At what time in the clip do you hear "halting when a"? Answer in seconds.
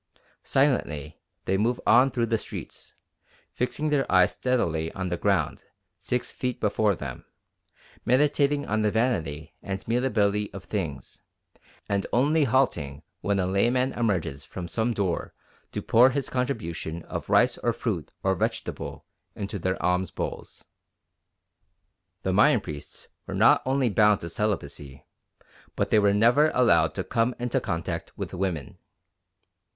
12.45-13.45